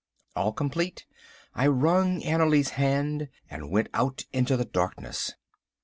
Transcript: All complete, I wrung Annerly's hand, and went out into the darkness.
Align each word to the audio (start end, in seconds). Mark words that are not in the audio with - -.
All 0.35 0.51
complete, 0.51 1.05
I 1.53 1.67
wrung 1.67 2.21
Annerly's 2.21 2.69
hand, 2.69 3.29
and 3.51 3.69
went 3.69 3.89
out 3.93 4.25
into 4.33 4.57
the 4.57 4.65
darkness. 4.65 5.33